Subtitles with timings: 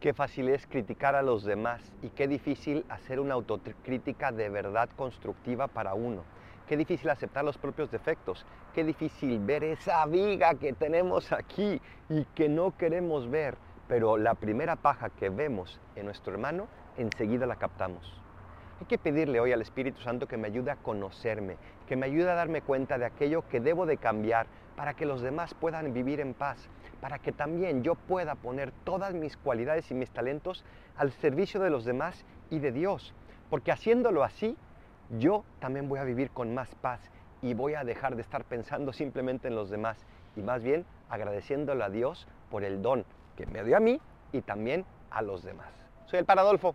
[0.00, 4.88] Qué fácil es criticar a los demás y qué difícil hacer una autocrítica de verdad
[4.96, 6.22] constructiva para uno.
[6.66, 8.46] Qué difícil aceptar los propios defectos.
[8.74, 13.58] Qué difícil ver esa viga que tenemos aquí y que no queremos ver.
[13.88, 18.22] Pero la primera paja que vemos en nuestro hermano, enseguida la captamos.
[18.80, 22.30] Hay que pedirle hoy al Espíritu Santo que me ayude a conocerme, que me ayude
[22.30, 26.18] a darme cuenta de aquello que debo de cambiar para que los demás puedan vivir
[26.18, 26.66] en paz,
[27.02, 30.64] para que también yo pueda poner todas mis cualidades y mis talentos
[30.96, 33.12] al servicio de los demás y de Dios.
[33.50, 34.56] Porque haciéndolo así,
[35.18, 37.10] yo también voy a vivir con más paz
[37.42, 41.84] y voy a dejar de estar pensando simplemente en los demás y más bien agradeciéndole
[41.84, 43.04] a Dios por el don
[43.36, 44.00] que me dio a mí
[44.32, 45.68] y también a los demás.
[46.06, 46.74] Soy el Paradolfo.